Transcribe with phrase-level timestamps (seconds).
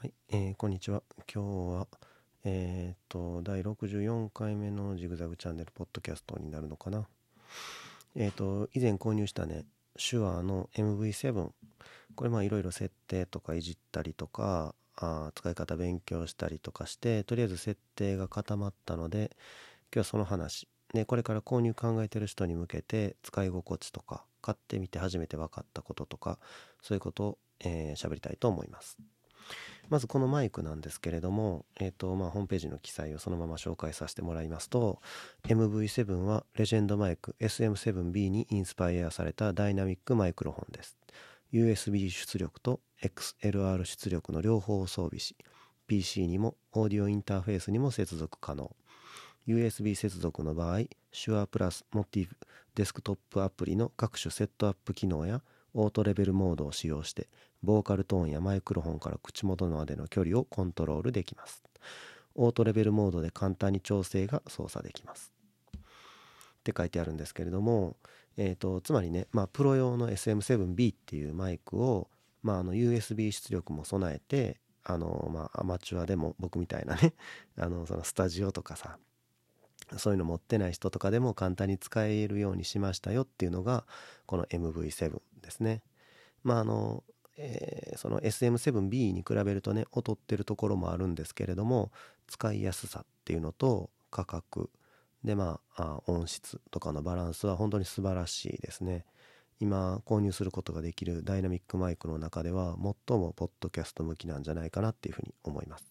[0.00, 1.02] はい、えーこんにちは。
[1.30, 1.86] 今日は、
[2.44, 7.06] えーっと、第64回目のジグザグチャンネルポッドキャストになるのかな。
[8.16, 9.66] えーっと、以前購入したね、
[9.98, 11.50] 手話の MV7。
[12.14, 19.36] これまあいろいろ設定とかいじったりとか、あ使い方勉強したりとかして、とりあえず設定が固まったので、
[19.92, 20.66] 今日はその話。
[20.94, 26.38] ね、これから購入考えてる人に向けて使い心地とか、買ってみて初めて分かったこととか、
[26.80, 28.96] そういうことをえー喋りたいと思います。
[29.90, 35.00] まずこのマイクなんですけれども、えーとまあ、ホームページの記載をそのまま紹介させてもらいますと
[35.48, 40.96] MV7 はレジェンドマイク SM7B にインスパイアされたダイナミックマイクロフォンです。
[41.52, 45.36] USB 出力と XLR 出力の両方を装備し
[45.88, 48.70] PC にもオーディオインターフェースにも接続可能。
[49.48, 50.82] USB 接続の場合
[51.12, 52.36] Sure プラスモティブ
[52.76, 55.42] デスクトップアプリの各種セットアップ機能や
[55.74, 57.28] オートレベルモードを使用して
[57.62, 61.62] ボーカルトーンやマイクロフォンから口元までの距離をコントロールできます。
[62.34, 65.32] オートレベルモードで簡単に調整が操作できます。
[65.76, 67.96] って書いてあるんですけれども、
[68.36, 72.08] えー、とつまりね、まあ、プロ用の SM7B っていうマイクを、
[72.42, 77.14] まあ、あの USB 出力も備えてあの、まあ、アマチュアでも僕みたいなね
[77.58, 78.98] あのそのスタジオとかさ
[79.96, 83.84] そういうの持ってない人とかでも簡単に使えるようにしましたよっていうのが
[84.26, 85.82] この MV7 ですね。
[86.42, 87.04] まああの、
[87.36, 91.90] えーその SM7B に比べるとね劣ってるところもあるんですけれども
[92.28, 94.70] 使いやすさっていうのと価格
[95.24, 99.04] でまあ音質とかのバランスは本当に素晴らしいですね。
[99.58, 102.76] 今購入することができるダイナミックマイクの中では
[103.08, 105.84] 最もポッドキャスト向きなんじゃないかなっていうふうに思います。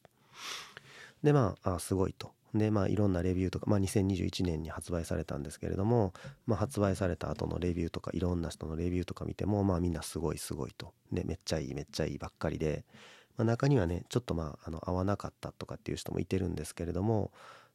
[1.21, 2.38] でまあすごいと。
[2.53, 6.13] でまあいろんなレビューとか、まあ、2021年に発売されたんですけれども、
[6.47, 12.85] まあ、発売された後のレビューとかいろんな人のレビューとか見てもまあみんなすごいすごいと、ね、めっちゃいいめっちゃいいばっかりで、
[13.37, 17.31] まあ、中にはねちょっとまああの合わなかったとかっていう人もいてるんですけれども、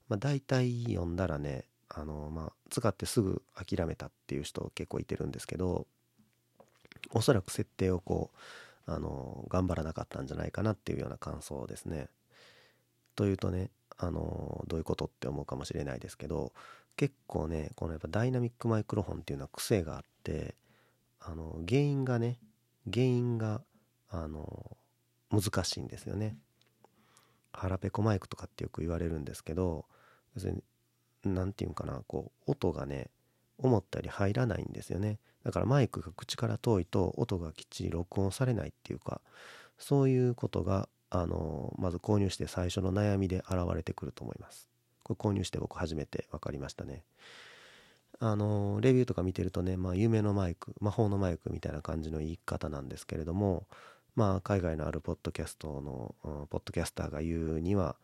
[0.09, 5.87] まあ、大体読んだらねあの、まあ、使ってすぐ諦めたっていう人結構いてるんですけど
[7.13, 8.39] おそらく設定をこう
[8.87, 12.09] あの頑張らなかったんじゃないかなっていうような感想ですね。
[13.17, 16.53] というとねあのどういうことって思うかもしれないですけど
[16.97, 20.55] 結構ねこのやっぱダイナミックマイクロフォンっていうのは癖があって
[21.21, 22.39] あの原因がね
[22.93, 23.63] 原因が
[24.11, 24.77] あの
[25.31, 26.37] 難しいんですよね。
[27.53, 29.87] 腹ペコマイクとかってよく言われるんですけど
[30.35, 30.63] 要するに
[31.25, 33.11] 何て言うんかなこう音がね
[33.59, 39.21] 思ったより入らないんですよねだからマイクが口から遠いと音がきっちり録音されないっていうか
[39.79, 44.69] そういうことがあのまず購入して最初の悩みで現れてくると思います。
[45.05, 47.05] これ購入して僕初めて分かりましたね。
[48.19, 53.67] あのレビューとか見てるとね、まあ、夢のマイク魔法のマイクみたいな感じの言い方なんですけれども
[54.17, 57.95] まあ海外のあるポッドキャストの、うんポッドキャスターが言うには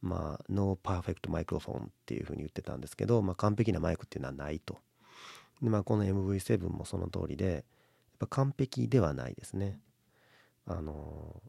[0.00, 4.78] まあ no perfect microphone っていうふうに言ってたんですけど、まあ、完璧なマイクっていうのはないと。
[5.62, 7.62] で、まあ、この MV7 もその通りでやっ
[8.20, 9.78] ぱ完璧ではないですね。
[10.66, 11.40] あの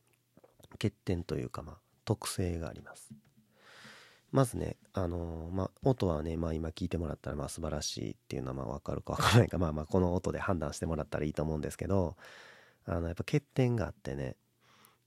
[0.73, 3.11] 欠点というかまあ特性があります。
[4.31, 12.15] まずねあのまあ音はねまあ今聞いてもらったらまあ素晴らしいっていうのはまあ分かるか分からないかまあまあこの音で判断してもらったらいいと思うんですけど
[12.85, 14.37] あのやっぱ欠点があってね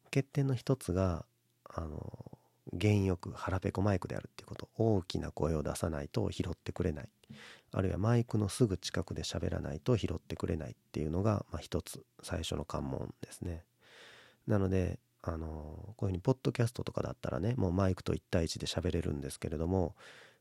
[0.07, 1.25] 欠点の一つが
[1.65, 2.39] あの
[2.81, 4.69] 原因よく腹ペコマイクであるっていうこと。
[4.77, 7.09] 大きな声を出さないと拾ってくれない。
[7.73, 13.65] あるいはマイクのすぐ近くで喋らないと拾ってくれないっていうのが、まあ、一つ最初の関門ですね。
[14.47, 19.95] なのであのこういうふうにポッドキャストとかだったらねもうマイクと1対1で喋れるんですけれども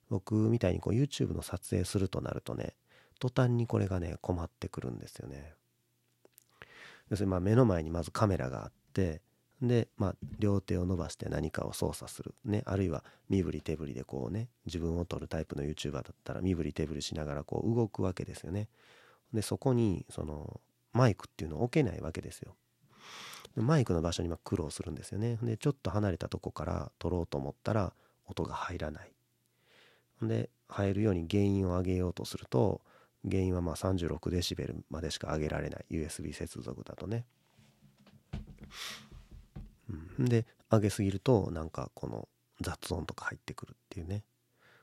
[0.10, 2.74] 僕みたいにこう YouTube の撮影するとなるとね
[3.20, 5.54] 途端にこれがね困ってくるんですよね。
[7.10, 9.22] 要するにま目の前にまずカメラがあって
[9.62, 18.68] で、まあ、両手を伸ばして何かを操作する、ね、あるいは身振り手振りでこうね自分を撮るタイプの YouTuber だったら身振り手振りしながらこう動くわけですよね。
[19.34, 20.60] でそこにその
[20.92, 22.56] マイクっていうのを置けないわけですよ。
[23.56, 25.38] マイクの場所に苦労するんですよね。
[25.42, 27.94] でちょっと離れたとこから撮ろうと思ったら
[28.26, 29.12] 音が入らない。
[30.22, 32.82] で入るように原因を上げようとすると
[33.30, 35.86] 原因はまあ36デシベルまでしか上げられない。
[35.92, 37.26] USB 接続だとね。
[40.18, 42.28] うん、で上げすぎるとなんかこの
[42.62, 44.24] 雑音とか入ってくるっていうね。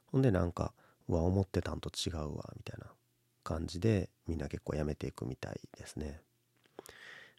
[0.06, 0.72] ほんでなんか
[1.08, 2.86] うわ思ってたんと違うわみたいな
[3.42, 6.20] 感じでみんな結構やめていくみたいですね。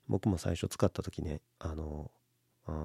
[0.08, 2.12] 僕も最初使った時ねあの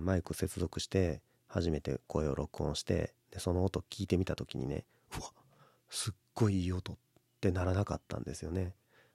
[0.01, 4.85] マイク接続して初めて声を録音してでその音聞いてみた時にね
[5.17, 5.31] うわ
[5.89, 6.97] すっごいいい音っ
[7.41, 8.75] てならなかったんですよね。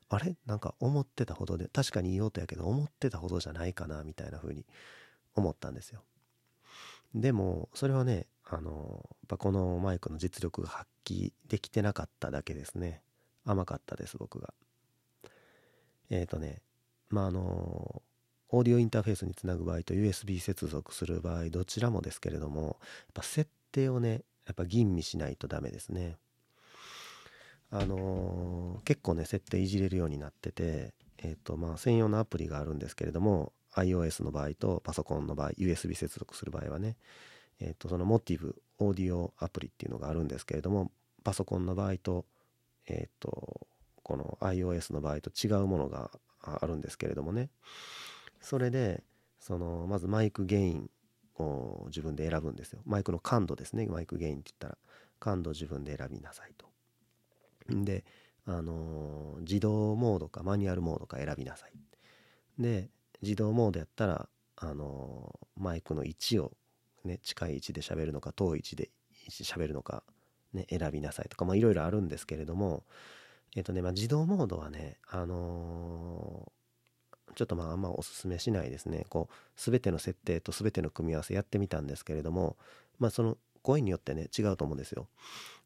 [0.10, 0.36] あれ？
[0.46, 4.66] なんか思ってたほどで確かにいい音やけど思ってたほどじゃないかなみたいな風に
[5.36, 6.02] 思ったんですよ。
[7.16, 13.02] でもそれはねあのこのマイクの実力が発揮できてなかっただけですね。
[13.46, 14.54] 甘かったです僕が。
[16.10, 16.62] えっ、ー、とね
[17.12, 18.02] まああの
[18.50, 22.74] オーディオインターフェースにつなぐ場合と USB 接続する場合どちらもですけれどもやっ
[23.14, 26.18] ぱ設定をねやっぱ吟味しないとダメですね。
[27.74, 36.98] あのー、結構ね設定いじれるようになっててえ、ー、とまあ専用のアプリがあるんですけれども iOS の場合とパソコンの場合 USB 接続する場合はね
[37.62, 40.92] え、ー、とそのモチブオーディオアプリっていうのがあるんですけれども
[41.24, 42.26] パソコンの場合と
[42.88, 43.68] えっ、と
[44.04, 46.12] この iOS の場合と違うものが
[46.44, 47.50] あるんですけれどもね。
[48.40, 49.04] それで
[49.40, 50.90] そのまずマイクゲイン
[51.38, 52.82] を自分で選ぶんですよ。
[52.86, 53.88] マイクの感度ですね。
[53.88, 54.78] マイクゲインって言ったら。
[55.22, 56.66] 感度自分で選びなさいと。
[57.70, 58.04] で
[58.46, 61.72] あの自動モードかマニュアルモードか選びなさい。
[62.60, 62.90] で
[63.22, 64.28] 自動モードやったら
[64.58, 66.52] あのマイクの位置を
[67.06, 68.90] ね近い位置で喋るのか遠い位置で
[69.30, 70.04] 喋るのか
[70.54, 72.84] ね選びなさいとかいろいろあるんですけれども
[73.56, 76.52] えっ、とねまあ自動モードはねあの
[77.36, 79.06] ちょっとまああんまおすすめしないですね。
[79.10, 82.58] こう全ての設定と全ての組み合わせやってみたんですけれども
[83.00, 85.08] まあその声によってね違うと思うんですよ。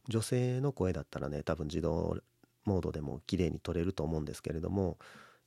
[0.08, 2.18] 女性の声だったらね多分自動
[2.66, 4.98] モードでも綺麗に撮れると思うんですけれども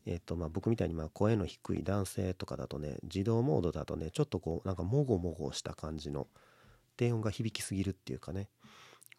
[0.06, 6.26] えっとまあ僕みたいにまあ声の低い男性とかだとね自動モードだとねちょっとこうなんかもごもごした感じの
[6.96, 8.48] 低音が響きすぎるっていうかね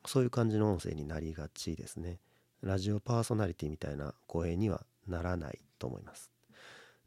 [0.06, 2.20] そういう感じの音声になりがちですね。
[2.62, 6.32] ラジオパーソナリティみたいな声にはならないと思います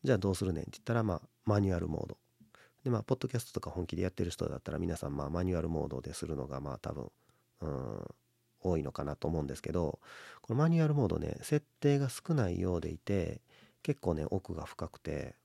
[0.04, 2.16] じゃあどうするねんって言ったら、まあ、マニュアルモード。
[2.82, 7.10] で、まあ、ポッドキャストとか本気でやってる人だったら、皆さん、まあ、マニュアルモードでするのが、まあ、多分、
[7.60, 8.04] うん、
[8.60, 10.00] 多いのかなと思うんですけど、
[10.40, 13.40] このマニュアルモードね、設定が少ないようでいて、
[13.84, 15.36] 結構ね、奥が深くて、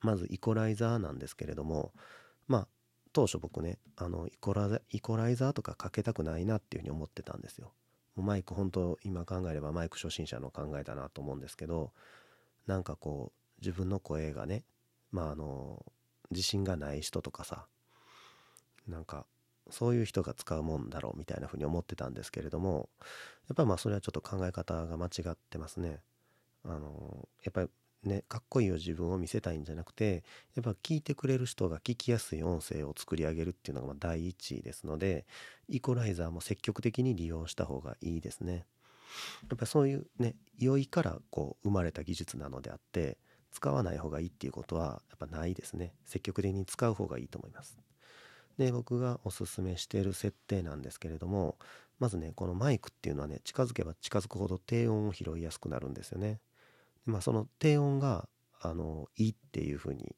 [0.00, 1.92] まずイコライザーなんですけれども、
[2.48, 2.68] まあ、
[3.12, 7.72] 当初僕ね、あのイコライコライザーとかかけたくないなっていうふうに思ってたんですよ。
[8.22, 11.92] マイク本当今考えればマイク初心者の考えだなと思うんですけど
[12.66, 14.64] なんかこう自分の声がね
[15.10, 15.84] まああの
[16.30, 17.66] 自信がない人とかさ
[18.88, 19.26] なんか
[19.70, 22.88] そういう人が使うもんだろうみたいなふうに思ってたんですけれども
[23.48, 26.00] やっぱりまあそれはちょっと考え方が間違ってますね。
[26.64, 27.68] あのやっぱり
[28.08, 30.24] ねかっこいいよ自分を見せたいんじゃなくて
[30.54, 35.26] やっぱ聞いてくれる人が聞きやすい音声を作り上げるっていうのがま第一ですので
[35.68, 38.66] イコライザーも積極的に利用した方がいいですね。
[39.48, 43.18] やっぱそういうね良いからこう生まれた技術なのであって
[43.50, 45.94] 使わない方がいいっていうことはやっぱないですね。
[46.04, 47.78] 積極的に使う方がいいと思います。
[48.58, 51.56] で僕がおすすめしている設定なんですけれども
[51.98, 56.40] まずねこのマイクっていうのはね近づけば近づくほど低音を拾いやすくなるんですよね。
[57.06, 58.28] まあその低音が
[58.60, 60.14] あのいいっていうふうに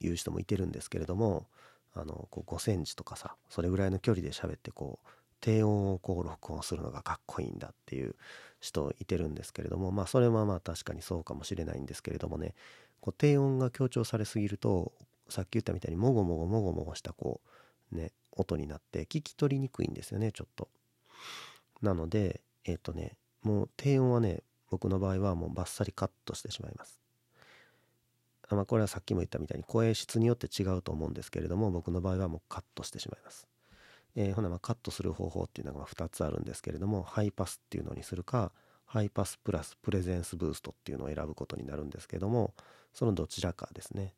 [0.00, 1.46] 言う人もいてるんですけれども
[1.94, 5.08] あのこう5センチとかさそれぐらいの距離で喋ってこう
[5.40, 8.14] 低音をこう録音するのがかっこいいんだっていう
[8.60, 12.54] 人いてるんですけれどもまあそれはまあ確かにそうかもしれないんですけれどもね
[13.00, 14.92] こう低音が強調されすぎると
[15.28, 17.40] さっき言ったみたいにもごもごもごもごしたこ
[17.92, 20.68] うね音になって聞き取りにくいんですよねちょっと。
[21.82, 27.00] なのでえっ、とねもう低音はね僕の場合はもうバッサリカットしてしまいます。
[28.50, 33.46] まあこれはさっきも言ったみたいに声質によって違うと思うんですけれども僕の場合はもうカットしてしまいます。
[34.16, 38.52] えー、ほなまカットする方法っていうのが2つあるんですけれどもハイパスっていうのにするか
[38.84, 42.54] ハイパスプラスプレゼンスブーストっていうのを選ぶことになるんですけども
[42.94, 44.14] そのどちらかですね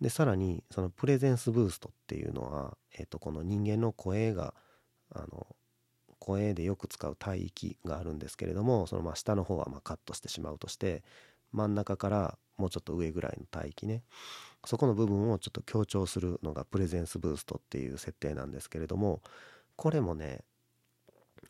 [0.00, 4.54] でさらにそのプレゼンスブーストっていうのは、えー、とこの人間の声が
[5.14, 5.46] あの
[6.22, 11.02] 声でよく使う帯域があるんですけれどもそのまあ下の方はまカットしてしまうとして
[11.50, 14.04] 真ん中からもうちょっと上ぐらいの帯域ね。
[14.64, 19.20] そこの部分をちょっと強調するのがプレゼンスブーストっていう設定なんですけれども
[19.74, 20.44] これもね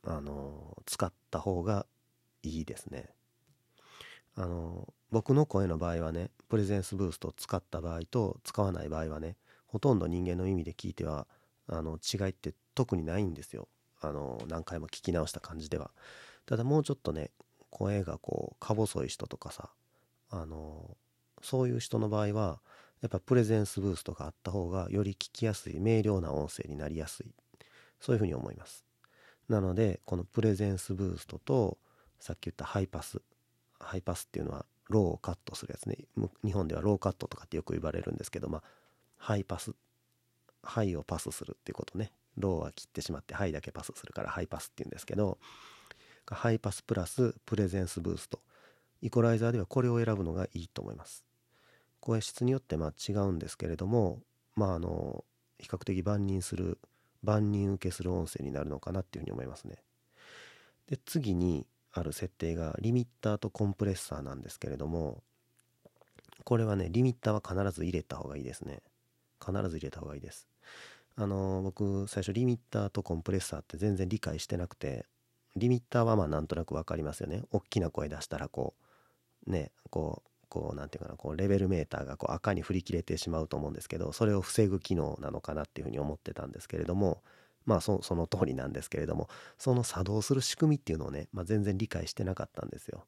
[0.07, 1.85] あの使った方が
[2.43, 3.11] いいですね。
[4.35, 9.37] あの僕の声の場合はねプレゼンスブーストを使った場合と使わない場合はね
[9.67, 11.27] ほとんど人間の意味で聞いては
[11.69, 13.69] あの違いって特にないんですよ。
[14.03, 15.91] あの何回も聞き直した感じでは。
[16.47, 17.31] ただもうちょっとね
[17.71, 19.71] 声がこうか細い人とかさ
[20.31, 20.97] あの
[21.41, 22.61] そういう人の場合は
[23.01, 27.35] やっぱプレゼンスブーストがあった方がより聞きやすい明瞭な音声になりやすい。
[28.01, 28.85] そういうふうに思います。
[29.49, 31.79] なのでこのプレゼンスブーストと
[32.19, 33.21] さっき言ったハイパス
[33.79, 35.99] ハイパスっていうのはローをカットするやつね。
[36.45, 38.63] 日本ではローカットとかってよく言われるんですけどまあ
[39.17, 39.75] ハイパス
[40.63, 42.13] ハイをパスするっていうことね。
[42.39, 45.39] ローは切ってしまってハイだけパスするからハイパスっていうんですけど
[46.27, 48.41] ハイパスプラスプレゼンスブースト
[49.01, 51.25] イコライザーではこれを選ぶのがいいと思います。
[52.01, 54.21] 声質によってまあ違うんですけれども
[54.57, 55.25] まああの
[55.59, 56.79] 比較的万人する
[57.23, 59.77] 万人受けする音声になるのかなっていうふうに思いますね。
[60.89, 65.23] で次にある設定がリミッターとコンプレッサーなんですけれども
[66.45, 68.81] これはねリミッターは必ず入れた方がいいですね
[69.45, 70.49] 必ず入れた方がいいです
[71.17, 75.05] あの僕最初リミッターとコンプレッサーって全然理解してなくて
[75.57, 78.75] リミッターはまあなんとなく分かりますよね大きな声出したらこ
[79.47, 87.23] うねこうこう何て言うかなこうレベルメーターがこう赤に振り切れてしまうと思うんですけどそれを防ぐ機能なのかなっていうふうに思ってたんですけれども
[87.65, 89.29] まあその通りなんですけれども
[89.59, 93.05] その作動する仕組みっていうのをね、まあ、全然理解してなかったんですよ。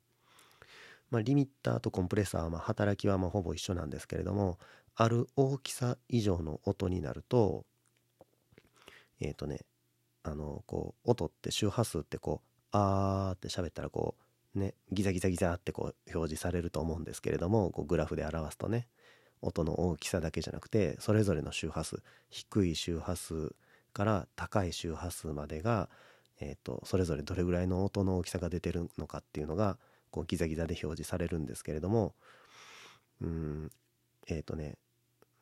[1.11, 4.59] まあ、リミッターとコンプレッサーはま働きはまほぼ一緒なんですけれども
[4.97, 7.67] ある大きさ以上の音になると
[9.21, 9.61] えっ、ー、とね
[10.23, 14.17] あのこう音って周波数ってこう「あー」って喋ったらこ
[14.55, 18.89] うねギザギザギザってこう表示されると思うんですけれどもこうグラフで表すとね
[19.43, 23.55] 音の大きさだけじゃなくてそれぞれの周波数低い周波数
[23.93, 25.89] から高い周波数までが、
[26.41, 29.79] えーと、それぞれどれぐらいの音の大きさが出てるのかっていうのが
[30.11, 32.15] こうギザギザで表示されるんですけれども
[33.21, 33.71] うん
[34.27, 34.77] えっ、ー、とね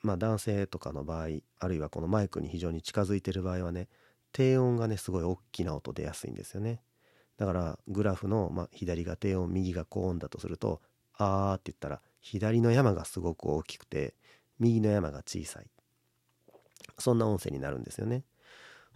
[0.02, 1.28] まあ男性とかの場合
[1.58, 3.88] あるいはこのマイクに非常に近づいてる場合はね
[4.32, 6.82] 低音がねすごい大きな音出やすいんですよね。
[7.36, 10.80] だからグラフの、まあ、左が低音右が高音だとすると
[11.16, 14.14] 「あー」って言ったら左の山がすごく大きくて
[14.58, 15.70] 右の山が小さい。
[16.98, 18.24] そんな音声になるんですよね。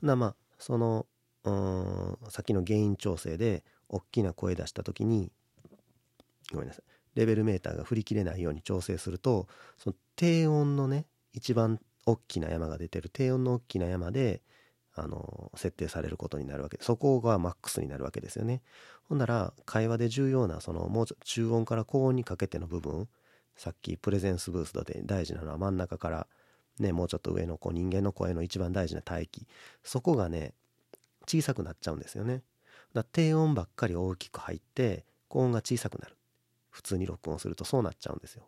[0.02, 1.06] なまあその
[1.44, 5.32] うんさっきの原因調整で大きな声出した時に
[6.52, 6.95] ごめんなさい。
[7.16, 14.42] レベルメーターが振り切れないように調整するとその低音のね一番大きな山が出てる低音の大きな山で
[14.94, 16.76] あの設定されることになるわけ。
[16.78, 18.62] でそこがマックスになるわけですよね。
[19.08, 23.08] ほんなら会話で重要なそのもう中音から高音にかけての部分
[23.56, 26.26] さっきプレゼンスブーストで大事なのは真ん中から
[26.78, 29.46] ね、もうちょっと上のこう人間の声の一番大事な帯域
[29.82, 30.52] そこがね
[31.26, 32.42] 小さくなっちゃうんですよね。
[32.92, 36.15] だ低音ばっかり大きく入って高音が小さくなる。
[36.76, 38.46] 普通に録音するとそうなっちゃうんですよ。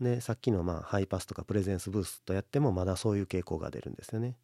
[0.00, 4.36] でさっきのまあハイパスとかプレゼンスブースとやってもまだそういう傾向が出るんですよね。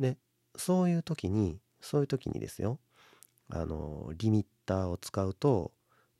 [0.00, 0.16] で
[0.56, 2.78] そういう時にそういう時にですよ
[3.50, 5.72] あのリミッターを使うと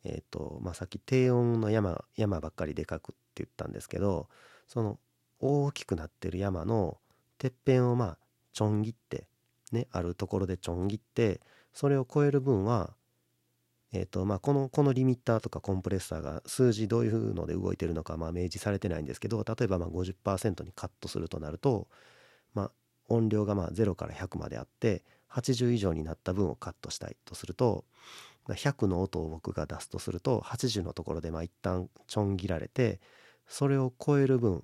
[0.05, 4.29] えっ、ー、とまあさっき低音の山山ばっかりでかくって言ったんですけど
[4.69, 4.99] その
[5.41, 6.99] 大きくなってる山の
[7.39, 8.19] てっぺんをまあ
[8.53, 9.29] ちょん切って
[9.73, 11.41] ねあるところでちょん切って
[11.73, 12.95] それを超える分は
[13.97, 21.89] えーとまあ、このこのリミッターとかコンプレッサーが数字どういうので動いてるのかまあ明示されてないんですけど例えばまあ50%にカットするとなると、
[22.53, 22.71] まあ、
[23.09, 27.85] 音量がまあ0から100まであって80以上になった分をカットしたいとすると
[28.49, 33.01] 100の音を僕が出すとすると80のところでまあ一旦ちょん切られて
[33.49, 34.63] それを超える分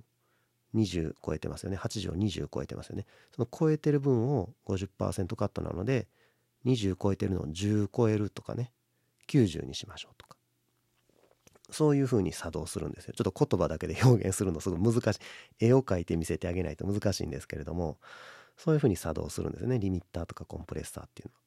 [0.74, 1.78] 20超えてますよね。
[1.78, 3.06] 80を20超えてますよね。
[3.34, 6.08] その超えてる分を50%カットなので
[6.66, 8.72] 20超えてるのを10超えるとかね。
[9.28, 10.36] 90にしましょうとか。
[11.70, 13.14] そういう風に作動するんですよ。
[13.16, 15.20] ちょっと言葉だけで表現するのすごい難しい。
[15.66, 17.98] 絵を描いて見せてあげないと難しいんですけれども
[18.56, 19.78] そういう風に作動するんですね。
[19.78, 21.34] リミッターとかコンプレッサーっていうの。
[21.34, 21.42] は。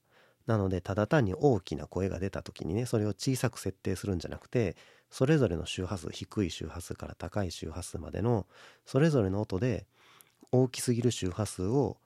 [0.47, 4.75] なのでただ単に大きな声が出た時にねそれを小さく設定するんじゃなくて
[5.09, 8.45] それぞれの周波数低い周波数から高い周波数までの
[8.85, 9.87] それぞれの音で
[10.51, 11.97] 大きすぎる周波数を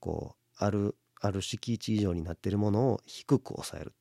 [0.00, 3.92] こうあるある敷地以上になってるものを低く抑える。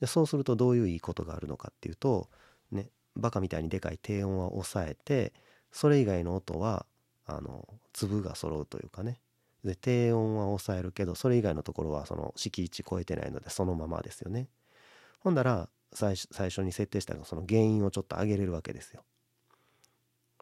[0.00, 2.28] でそうするとどういういいことがあるのかっていうと
[2.70, 5.32] ねバカみたいにでかい低音は抑えて
[5.72, 6.86] それ以外の音は
[7.24, 9.20] あの粒が揃うというかね
[9.64, 14.48] で低音は抑えるけどそれ以外のところはその敷地超えてないのでそのままですよね
[15.20, 19.02] ほんだら最初に設定したのその原因をちょっと上げれるわけですよ。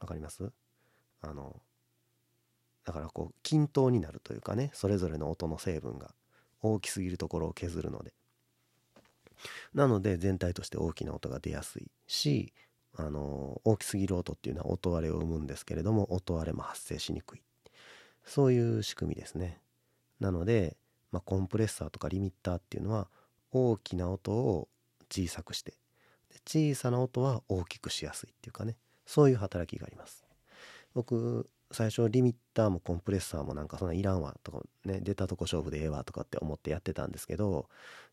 [0.01, 0.51] わかります？
[1.21, 1.61] あの
[2.85, 6.11] だからこう均等になるというかねそれぞれの音の成分が
[6.61, 8.13] 大きすぎるところを削るので。
[9.75, 12.53] なので全体として大きな音が出やすいし
[12.97, 17.43] あの大きすぎる音っていうのは音割れを生むんですけれども音割れも発生しにくい。
[18.25, 19.61] そういう仕組みですね。
[20.21, 20.77] なので、
[21.13, 23.09] まあ、コンプレッサーとかリミッターっていうのは
[23.51, 24.69] 大きな音を
[25.11, 25.75] 小さくして
[26.47, 28.77] 小さな音は大きくしやすいっていうかね。
[29.07, 30.25] そういう働きがあります。
[30.95, 37.69] 僕最初リミッターもコンプレッサーもなんかそんないらんわとかね出たとこ勝負でええわとかって思ってやってたんですけど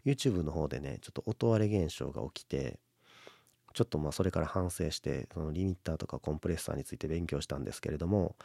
[0.06, 2.80] YouTube の方でねちょっと音割れ現象が起きて
[3.74, 8.36] ちょっとまあそれから反省してそのリミッターとかコンプレッサーについて勉強したんですけれども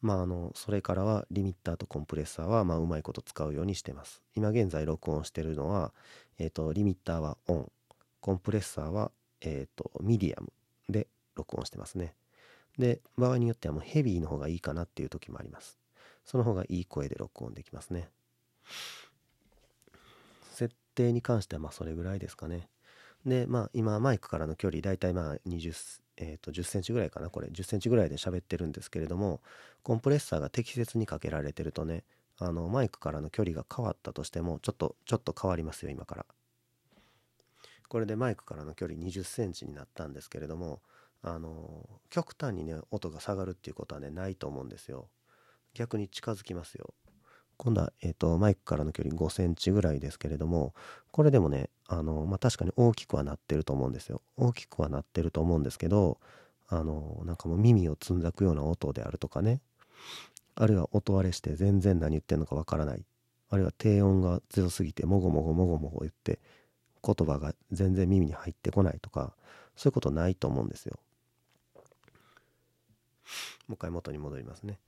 [0.00, 5.92] まああのそれからはリミッターとコンプレッサーはまあうまいこと使うようにしてます今現在録音してるのは
[6.38, 7.70] えっ、ー、とリミッターはオン
[8.24, 9.10] コンプレッサーは、
[9.42, 10.50] えーと、ミディアム
[10.88, 12.14] で録音してますね。
[12.78, 15.78] で場合によってはもうヘビーの方がいいかなっていう時もあります。
[16.24, 18.08] その方がいい声で録音できますね。
[20.52, 22.68] 設定に関してはまあそれぐらいですかね。
[23.24, 27.48] でまあ今マイクからの距離だいたいまあ20、えー、と10センチぐらいかなこれ。
[27.48, 29.40] 10センチぐらいで喋ってるんですけれども
[29.82, 32.04] コンプレッサーが適切にかけられてるとね
[32.38, 36.26] あのマイクからの距離が変わったとしてもちょっとちょっと変わりますよ今から。
[37.88, 40.80] これでマイクからの距離20センチになったんですけれども
[41.24, 45.08] あの極端にね音が下がるっていうことはねないと思うんですよ。
[45.72, 46.94] 逆に近づきますよ。
[47.56, 50.74] 今度は、えーと、マイクからの距離5センチぐらいですけれども
[51.12, 54.20] これでもねあの、まあ、確かに大きくはなってると思うんですよ。
[54.36, 56.18] 大きくはなってると思うんですけど
[56.68, 59.60] あのなんかもう耳をつんざくような音であるとかね。
[60.56, 63.04] あるいは音割れして全然何言ってんのかわからない。
[63.50, 66.38] あるいは低音が強すぎてもごもごもごもご言って
[67.04, 69.34] 言葉が全然耳に入ってこないとか
[69.76, 70.98] そういうことないと思うんですよ。
[73.68, 74.78] もう一回元に戻りますね。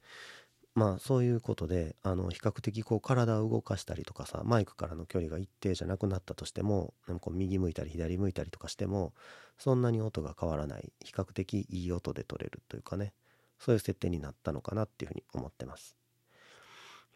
[0.75, 9.15] まあそういうことであの比較的こう体を動かしたりとかさマイクからの距離が一定じゃなくなったとしてもなんかこう右向いたり左向いたりとかしても
[9.57, 13.15] そんなに音が変わらない比較的いい音で取れるというかね
[13.59, 15.97] そういう設定になったのかなっていうふうに思ってます。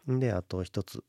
[0.07, 1.03] であと一つ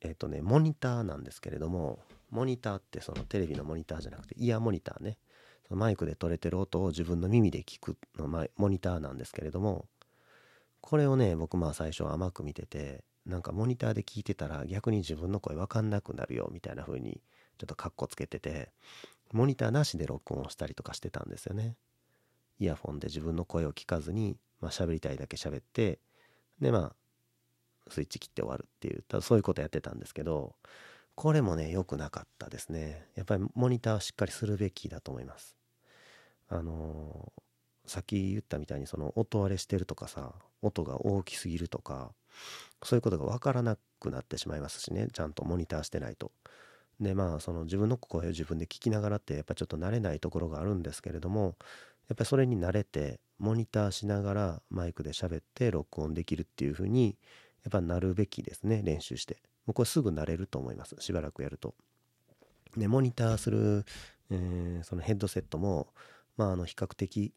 [0.00, 2.00] えっ、ー、とねモニターなんですけれども
[2.30, 5.18] モニターってそのテレビのモニターじゃなくてイヤーモニターね
[5.76, 9.86] マイクで撮れてる音を自分の耳で聞くのモニターなんですけれども
[10.80, 17.20] これをね僕まあ最初甘く見ててなんかモニターで聞いてたら逆に自分の声分かんなくなるよみたいな風に
[17.58, 18.70] ちょっとカッコつけてて
[19.32, 21.76] モニターなしで録音をしたりとかしてたんですよね。
[22.58, 25.98] イヤフォンで自分の声を聞かずにまあ喋りたいだけ喋って
[26.60, 26.96] でまあ
[27.88, 30.54] スイッチ切って終わるっていうそういうことやってたんですけど
[31.14, 33.06] これもね良くなかったですね。
[33.14, 35.56] やっぱりモニターはしっかりするべきだと思います。
[36.52, 37.32] あの、
[37.86, 42.12] さっき言ったみたいにその音割れしてるとかさ音が大きすぎるとか
[42.82, 46.32] そういうことが分からなくなってしまいますしねちゃんとモニターしてないと。
[47.00, 51.56] でまあその自分の声を自分で聞きながらってやっぱちょっと慣れないところがあるんですけれども
[52.08, 57.16] やっぱりそれに慣れてモニターしながらマイクで喋って録音できるっていう風に
[57.64, 59.38] やっぱなるべきですね練習して。
[59.66, 61.74] もうこれすぐ慣れると思いますしばらくやると。
[62.76, 63.84] でモニターする、
[64.30, 65.88] えー、そのヘッドセットも
[66.42, 67.32] まああの比較的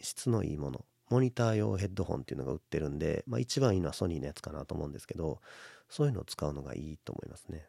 [0.00, 5.40] 質のいいものモニター用ヘッドホンっていうのが売ってるんで、まあ、一番いいのはソニーのやつかなと思うんですけど
[5.88, 7.68] そういうのを使うのがいいと思いますね。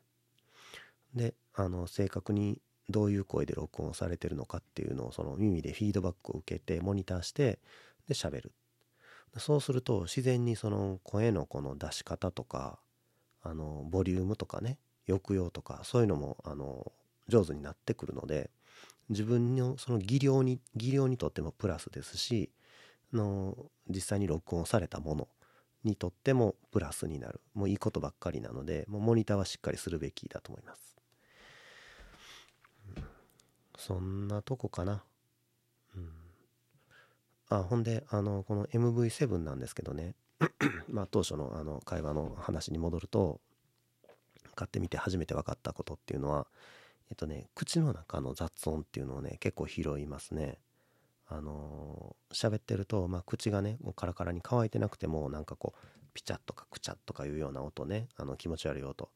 [1.14, 7.60] であの正確にどういう声で録音されてるのかっていうのをその耳でフィードバックを受けてモニターして
[8.08, 8.52] で喋る。
[9.38, 12.80] そうすると自然にその声のこの出し方とか
[13.44, 16.92] あのボリュームとかね抑揚とかそういうのもあの
[17.28, 18.50] 上手になってくるので
[19.10, 22.52] 自分のその技量に技量にとってもプラスですし
[23.14, 23.56] の
[23.88, 25.28] 実際に録音されたもの
[25.84, 27.40] にとってもプラスになる。
[27.54, 30.98] もういいことばっかりなのでもうモニターはしっかりするべきだと思います、
[33.78, 35.04] そんなとこかな。
[35.96, 36.12] うん。
[37.50, 40.16] あほんであのこの MV7 なんですけどね。
[40.90, 43.40] まあ当初のあの会話の話に戻ると
[44.56, 46.48] 買ってみて初めて分かったことっていうのは
[47.10, 50.60] えっとね口の中の雑音っていうのをね結構拾いますね。
[51.30, 55.80] あの喋ってると、まあ、口がねもうカラカラに乾いてなくてもなんかこう
[56.14, 59.08] ピチャッとかクチャッとかいうような音ねあの気持ち悪い音っ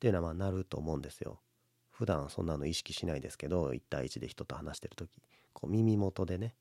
[0.00, 1.40] ていうのはまあなると思うんですよ。
[1.90, 5.10] 普段そんなの意識しないですけど1対1で人と話してる時
[5.52, 6.54] こう耳元でね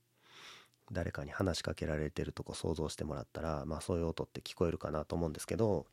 [0.91, 5.85] 誰かに話しかけられてるとこ想像してもらったらまあそういう音って聞こえるかなと思うんですけど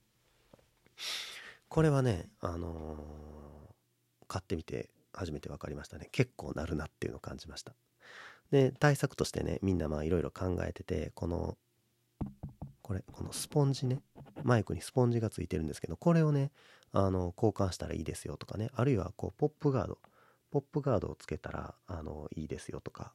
[1.68, 3.73] これはねあのー、
[4.28, 6.08] 買ってみて初めて分かりましたね。
[6.12, 7.74] 結構なるなっていうのを感じました。
[8.50, 11.56] で対策としてねみんなまあいろいろ考えててこの
[12.82, 14.00] これこのスポンジね
[14.42, 16.50] マイクにスポンジがついてるんですけどこれをね
[16.92, 19.98] あの交換したらいいですよとかねあるいはこうポップガード
[20.50, 23.12] ポップガードをつけたらあのいいですよとか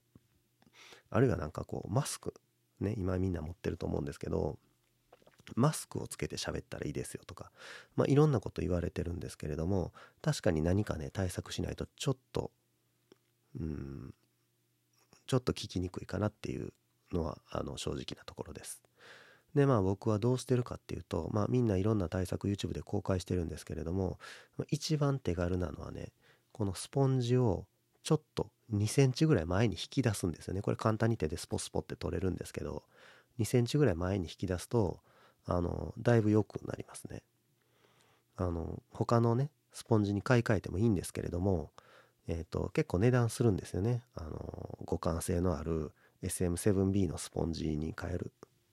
[1.09, 2.33] あるいはなんかこうマスク
[2.81, 4.57] ね今みんな持ってると思うんですけど
[5.55, 7.51] マスクをつけて喋ったらいいですよとか、
[7.95, 12.51] まあ、いろんなこと言われてるんですけれども確かに何かね対策しないとちょっと
[13.59, 14.13] うん
[15.27, 16.73] ちょっと聞きにくいかなっていう
[17.11, 18.81] のはあの正直なところです。
[19.55, 24.19] でまあ僕はどうしてるかっていうとまあみんないろんな対策 YouTube で公開してるんですけれども
[24.69, 26.11] 一番手軽なのはね
[26.51, 27.65] このスポンジを
[28.03, 32.83] ちょっと2センチぐらい前に引き出すんですよねこれ簡単に手でスポスポって取れるんですけど
[33.39, 34.99] 2センチぐらい前に引き出すと
[35.45, 37.23] あのだいぶ良くなりますね。
[38.35, 41.71] あの他のねスポンジに買い替えてもいいんですけれども、
[42.27, 44.03] えーと、結構値段するんですよね。
[44.15, 45.91] あの互換性のある
[46.23, 48.31] SM7B のスポンジに変える。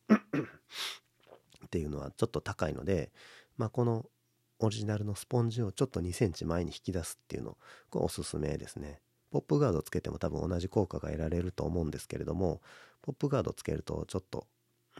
[1.66, 3.10] っていうのはちょっと高いので、
[3.56, 4.08] まあ、この
[4.60, 7.58] オリジナルのスポンジをちょっと2センチ前に引き出すっていうの
[7.90, 9.00] これおすすめですね。
[9.30, 12.62] ポップガードつけても多分同じ効果が得られると思うんですけれども
[13.02, 14.46] ポップガードつけるとちょっと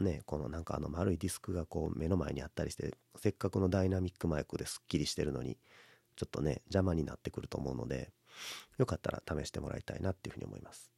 [0.04, 5.56] ねこのなんかあの丸いディスクがこう目の前にあったりしてせっかくのダイナミックマイクですっきりしてるのに
[6.16, 8.10] ちょっとね邪魔になってくると思うので
[8.78, 10.90] よかったら試してもらいたいなっていうふうに思います。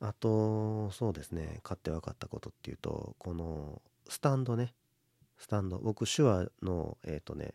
[0.00, 4.74] あとそうですね買って分かったことっていうとこのスタンドね。
[5.38, 5.78] スタンド。
[5.78, 7.54] 僕手話のえっ、ー、とね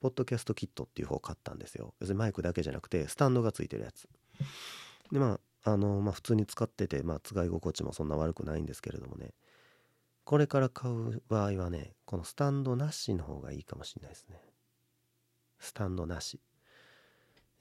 [0.00, 1.94] ポッドキャストキットっていう方を買ったんですよ。
[1.98, 4.08] 別にマイクだけじゃなくてスタンドがついてるやつ。
[5.10, 9.32] でまああのまあ普通に使っててまあ使い心地もそんな悪くないんですけれどもね。
[10.28, 14.38] これから買う場合はねこのスタンドなしの方がいいかもしれないですね。
[15.58, 16.38] スタンドなし。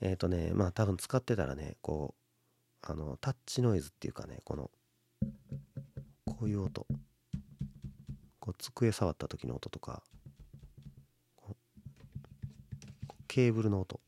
[0.02, 2.14] えっ、ー、とねまあ多分使ってたらねこ
[2.84, 4.70] うあのタッチノイズっていうかねこの
[6.26, 6.86] こういう音。
[8.42, 10.04] こう机触った時の音とか。
[13.30, 14.02] ケーブルの音。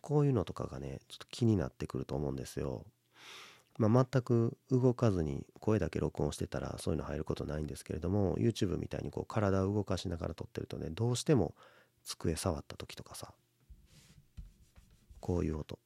[0.00, 2.86] こういうのとかがねちょっと気になってくると思うんですよ。
[3.78, 11.54] まあ、全く動かずに声だけ録音してたらそういうの入ることないんですけれども YouTube みたいにこう体を動かしながら撮ってるとねどうしても
[12.04, 13.32] 机触った時とかさ
[15.20, 15.78] こういう音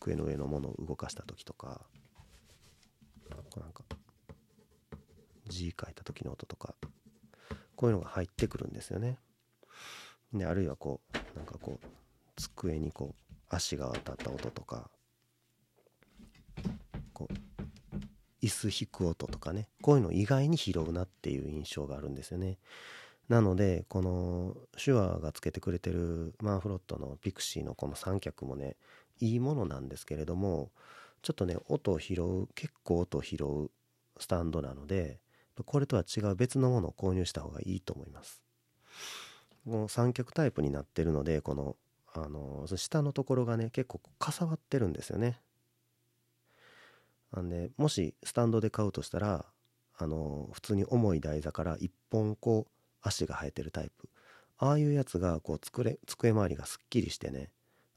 [0.00, 1.82] 机の上のものを動かした時とか
[3.30, 3.84] なんか
[5.46, 6.74] 字書いた時の音とか
[7.76, 9.18] こういうのが入ってくるんですよね。
[10.32, 11.86] であるいはこうなんかこう
[12.36, 14.90] 机にこう足が当たった音とか
[17.20, 22.56] こう椅子引く音とかねこういうの意外に拾うなっていう印象があるんですよね。
[23.28, 28.76] なのでこの手話がつけてくれてるマンフロットのピクシーのこの三脚もね
[29.20, 30.70] いいものなんですけれども
[31.22, 33.70] ちょっとね音を拾う結構音を拾う
[34.18, 35.20] スタンドなので
[35.64, 38.42] これとは違う別のものを購入した方がいいと思います。
[39.66, 41.76] この三脚タイプになってるのでこの
[42.12, 45.38] あの下のところがね結構かさばってるんですよね。
[47.32, 49.46] なんでもしスタンドで買うとしたら
[49.96, 52.70] あの普通に重い台座から一本こう
[53.02, 54.08] 足が生えてるタイプ。
[54.58, 57.50] ああいうやつがこう机机周りがすっきりしてね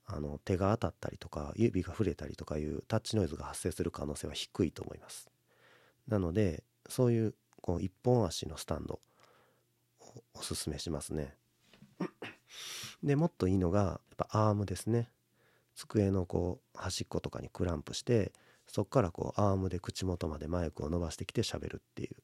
[0.05, 5.29] あの手が当たったりとか指が触れたりとかいうタッチノイズが発生する可能性は低いと思います。
[6.07, 8.95] なのでそういうこう一本足のスタンド
[9.99, 11.35] をおすすめしますね。
[13.03, 15.09] でもっといいのがやっぱアームですね。
[15.75, 18.31] 机のこう端っことかにクランプして
[18.73, 22.15] そこからこうアームで口元までマイクを伸ばしてきて喋るっていう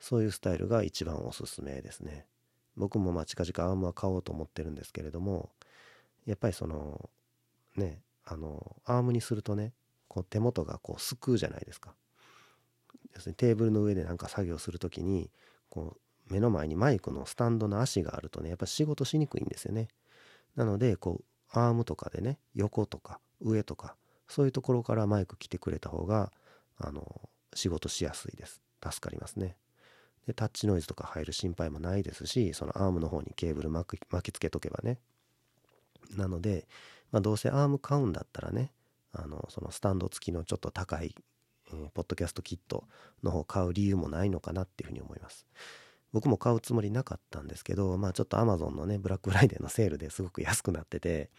[0.00, 2.26] そういうスタイルが一番おすすめですね。
[2.76, 5.50] 僕もまあ近々アームは買おうと思ってるんですけれども
[6.26, 7.08] やっぱりその
[7.76, 9.74] ねあのアームにするとね
[10.08, 11.94] こう手元がこうすくうじゃないですか。
[13.14, 15.30] 要するにテーブルの上でなんか作業する時に
[15.68, 15.96] こ
[16.28, 19.86] う目の前にマイクのスタンドの足があるとねやっぱ仕事しにくいんですよね。
[20.56, 21.24] なのでこう
[21.56, 23.94] アームとかでね横とか上とか
[24.32, 26.32] そういうところからマイク来てくれた方が
[26.78, 28.62] あの仕事しやすいです。
[28.82, 29.56] 助かりますね。
[30.26, 34.98] でタッチノイズとか入る心配もないですしそのアームの方にケーブル巻き巻きつけとけばね。
[36.16, 36.66] なので、
[37.10, 38.72] まあ、どうせアーム買うんだったらね
[39.12, 41.14] あのそのスタンド付きのちょっと高い、
[41.72, 42.84] えー、ポッドキャストキット
[43.22, 45.46] の方買う理由もないのかなっていうふうに思います。
[46.12, 51.30] 僕も買うつもりなかったんですけどまあちょっと Amazon のねブラックフライデーのセールですごく安くなってて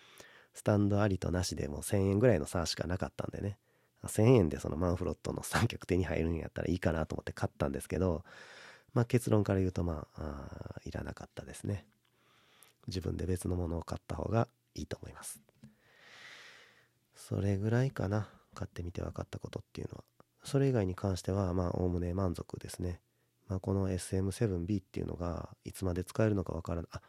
[0.53, 3.57] スタンドありとなしでも1000円ぐらいの差しかなかったんでね。
[4.05, 8.25] 1000円でそのマンフロットの三脚手に入るんやったらいいかなと思って買ったんですけど
[8.93, 11.85] まあ結論から言うとまあいらなかったですね。
[12.87, 15.41] 自分で別のものを買った方がいいと思います。
[17.15, 18.27] それぐらいかな。
[18.53, 20.03] 買ってみて分かったことっていうのは。
[20.43, 22.99] それ以外に関してはまあおおむね満足ですね。
[23.47, 27.01] まあ、この SM7B っていうのがいつまで使えるのかわからないあ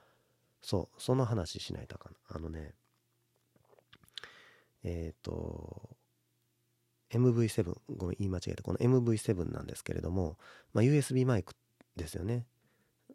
[0.62, 1.02] そう。
[1.02, 2.16] その話しないとかん。
[2.28, 2.72] あのね
[4.84, 5.90] えっ、ー、と
[7.10, 8.62] MV7 ごめん言い間違えた。
[8.62, 10.38] この MV7 なんですけれども、
[10.72, 11.54] まあ、USB マイク
[11.96, 12.46] ですよね。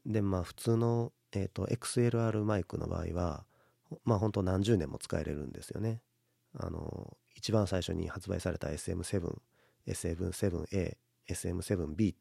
[0.05, 3.45] でまあ普通の、えーと、XLR マイクの場合は
[4.05, 6.01] まあ本当何十年も使えれるんですよね。
[6.58, 9.38] あの一番最初に発売された SM7
[9.88, 10.97] SM7A
[11.29, 12.15] SM7B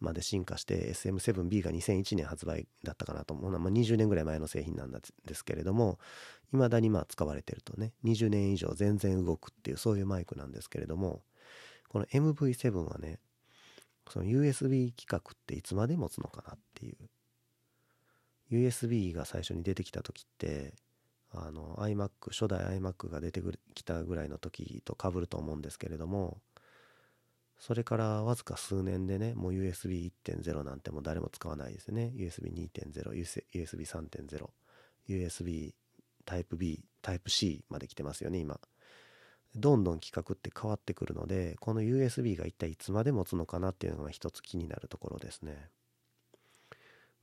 [0.00, 3.50] まで進化して SM7B が2001年発売だったかなと思う。
[3.50, 5.98] のは、まあ、20年ぐらい前の製品なんですけれども
[6.52, 11.22] 未だにまあ使われてるとね20年以上全然動くっていうそういうマイクなんですけれども
[11.88, 13.18] この MV7 はね
[14.08, 16.96] その USB 規格っていつまで持つのかなっていう。
[18.50, 20.74] USB が最初に出てきた時って
[21.32, 23.42] あの iMac 初代 iMac が出て
[23.74, 26.38] きたぐらいの時と被ると思うんですけれども
[27.58, 32.12] それからわずか数年でねもう USB1.0 なんてもう誰も使わないですね。
[32.14, 34.48] USB2.0 USB3.0
[35.08, 35.74] USB
[36.26, 38.60] Type-B Type-C まで来てますよね今。
[39.54, 45.70] どんどん規格って変わってくるのでこの USB が一体いつまで持つのかなっていうのが一つ気になるところですね。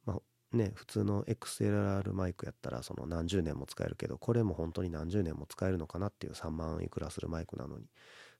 [0.05, 7.85] まあね普通の XLR マイクやったらその何十年も使えるけどこれも本当に何十年も使えるのかなっていう3万いくらするマイクなのに。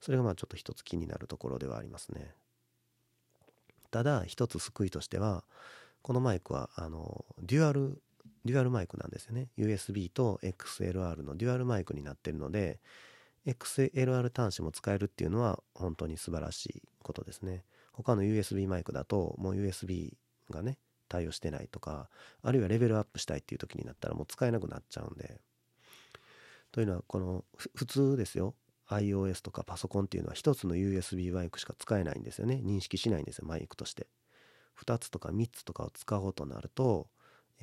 [0.04, 2.36] それがまあちょっと一つ気になるところではありますね。
[3.90, 5.46] ただ一つ救いとしては
[6.02, 8.02] このマイクはあのデュアル
[8.44, 9.48] デュアルマイクなんですよね。
[9.58, 12.82] USB と XLR のデュアルマイクになってるので
[13.46, 17.64] XLR 端子も使えるっていうのは本当に素晴らしいことですね。
[17.94, 20.12] 他の USB マイクだともう USB
[20.50, 22.10] がね対応してないとか
[22.42, 25.40] あるいはレベルアップしたいっていう時になったらもう使えなくなっちゃうんで。
[26.74, 28.54] というのはこの普通ですよ。
[28.96, 32.62] iOS とかパソコンっていうのは1つの USB マイクしか使えないんですよね。
[32.64, 34.08] 認識しないんですよマイクとして。
[34.84, 37.08] 2つとか3つとかを使おうとなると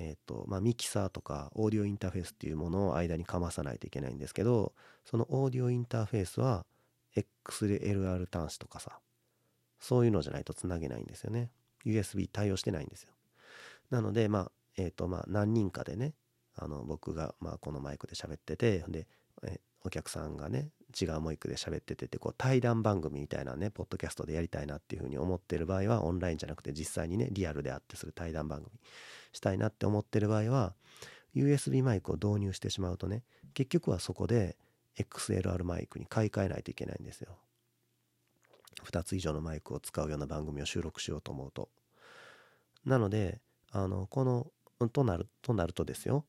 [0.02, 4.72] えーとまあ、ミキサーとかオーディオインターフェースっていうものを間にかまさないといけないんですけど
[5.04, 6.64] そのオーディオインターフェースは
[7.14, 8.98] X で LR 端子とかさ
[9.78, 11.50] そういうのじゃないとつなげないんですよね。
[11.84, 13.12] USB 対応してないんですよ。
[13.90, 16.14] なのでまあえっ、ー、とまあ何人かでね
[16.56, 19.06] あの僕がまあこのマイクで喋っててで
[19.42, 20.68] えお客さんがね
[21.00, 28.70] 違うマイクで喋ってててこう対談番組みたいなねポッドキャストでやりたいなっていうふうに思ってる場合はオンラインじゃなくて実際にねリアルであってする対談番組
[29.32, 30.74] したいなって思ってる場合は
[31.34, 33.22] USB マイクを導入してしまうとね
[33.54, 34.56] 結局はそこで
[34.98, 37.38] XLR マイクに買い替えないといけないんですよ。
[38.84, 41.68] 2つ以上のマイクを使うような番組を収録しようと思うと。
[42.84, 43.40] なので
[43.72, 44.50] あのこの
[44.88, 46.24] となるとなるとですよ。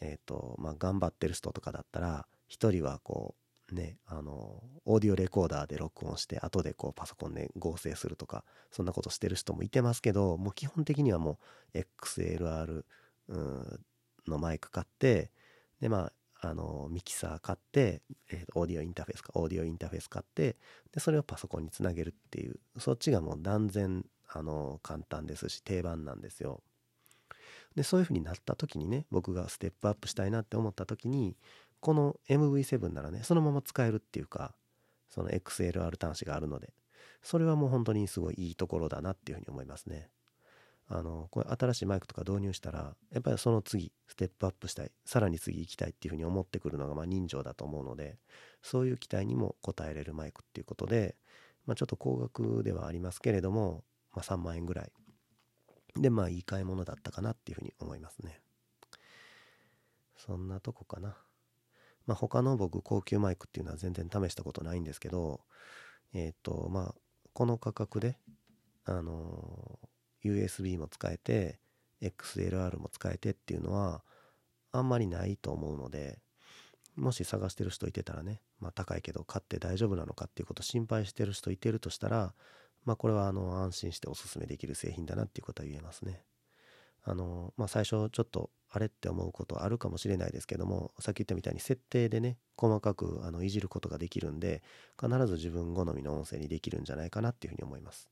[0.00, 11.38] えっ、ー、とまあ頑張ってる人とかだったら1人はこうね、あの、オーディオレコーダーで録音して、後でこうパソコンで合成するとか、そんなことしてる人もいてますけど、もう基本的にはも
[11.74, 12.84] う XLR
[14.26, 15.30] のマイク買って、
[15.80, 20.56] で、まあ、あの、ミキサー買って、えー、オーディオインターフェースか、オーディオインターフェース買って、
[20.92, 26.62] で、それをパソコンにつなげるっていう、そっちがもう断然、あの、簡単ですし、定番なんですよ。
[27.78, 31.36] で、そういう風になった時にね、僕がステップアップしたいなって思った時に、
[31.80, 34.54] この MV7 ならねそのまま使えるっていうか
[35.10, 36.72] その XLR 端子があるので
[37.22, 40.08] それはもう本当にすごいいいところだなっていうふうに思いますね。
[40.90, 48.16] あのこれ新しいマイクとか導入したらやっぱりその次ステップアップしたいさらに次行きたいっていうふうに思ってくるのがまあ人情だと思うので
[48.62, 51.14] そういう期待にも応えれるマイクっていうことで、
[51.66, 54.90] まあ、ちょっと高額ではありますけれども、まあ、3万円ぐらい
[56.00, 58.40] でまあいい買い物だったかなっていうふうに思いますね。
[60.16, 61.16] そんなとこかな。
[62.06, 65.40] まあ、他の僕高級マイクっていうのは全然試したことないんですけど
[66.14, 66.94] えっ、ー、とまあ
[67.34, 68.18] この価格で
[68.86, 69.78] あの
[70.24, 71.60] USB も使えて
[72.00, 74.02] XLR も使えてっていうのは
[74.72, 76.18] あんまりないと思うので
[76.96, 82.34] もし探してる人いてたらね、まあ、高いけど買って大丈夫なのかっていうことを心配してる人いてるとしたら
[82.88, 86.22] まあこれはあの安心しておすすめできる製品だなっていうことは言えますね。
[87.04, 94.62] あのまあ最初ちょっとあれって思うことあるかもしれないですけどもさっき言ったみたいに設定でね細かくあのいじることができるんで
[95.00, 98.08] 必ず自分好みの音声にできるんじゃないかなっていうふうに思います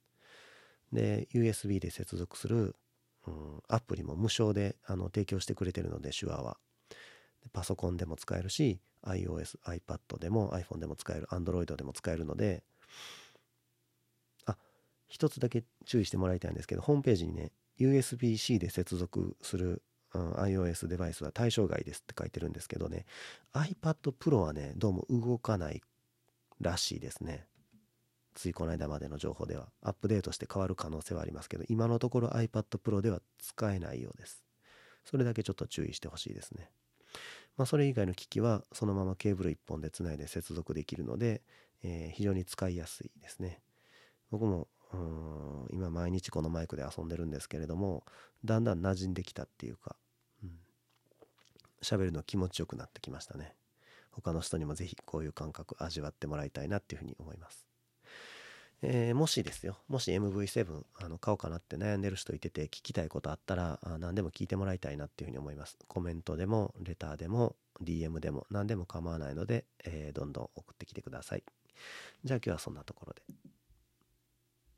[0.92, 2.76] で USB で接続する、
[3.26, 6.56] うん、アプリも無償であの提供してくれてるので手話は
[7.52, 12.62] パソコンでも使えるし iOS、iPad でも iPhone でも使える Android でも使えるので
[15.08, 19.82] 一つだけ注意してもらいたいんですけどホームページにね USB-C で接続する
[20.14, 23.04] うん、iOS デバイスは対象外ですって書いてるんですけどね
[23.52, 25.82] iPad Pro はねどうも動かない
[26.60, 27.46] らしいですね。
[28.34, 29.68] ついこの間までの情報では。
[29.82, 34.44] アップデートして変わる可能性はありますけど今のところ iPad Pro では使えないようです。
[35.04, 36.70] それだけちょっと注意してほしいですね。
[37.56, 41.42] まあそれ以外の機器はそのままケーブル1本でつないで接続できるので、
[41.82, 43.60] えー、非常に使いやすいですね。
[44.30, 48.04] 僕もうん今毎日このマイクで遊んでるんですけれども
[48.44, 49.96] だんだん馴染んできたっていうか
[51.82, 53.54] 喋、うん、るの気持ちよくなってきましたね。
[54.16, 57.66] 他の人にも是非こういう感覚味わってもらいたいなっていうふうに思います、
[58.80, 65.76] えー、もしですよもし MV7 あの買おうかなって悩んでる人いてて聞きたいことあったらあ何でも聞いてもらいたいなっていうふうに思います。
[65.86, 71.44] コメントでもレターでも DM でも何でも構わないので、えー、どんどん送ってきてください。
[72.24, 73.22] じゃあ今日はそんなところで。